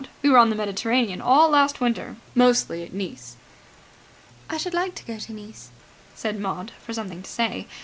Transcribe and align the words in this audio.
We 0.23 0.31
were 0.31 0.39
on 0.39 0.49
the 0.49 0.55
Mediterranean 0.55 1.21
all 1.21 1.49
last 1.51 1.79
winter, 1.79 2.15
mostly 2.33 2.81
at 2.81 2.91
Nice." 2.91 3.35
"I 4.49 4.57
should 4.57 4.73
like 4.73 4.95
to 4.95 5.05
go 5.05 5.19
to 5.19 5.31
Nice," 5.31 5.69
said 6.15 6.39
Maud, 6.39 6.71
for 6.83 6.91
something 6.91 7.21
to 7.21 7.29
say. 7.29 7.67